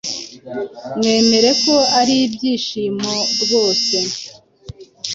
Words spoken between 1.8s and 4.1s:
ari iby’ibyishimo rwose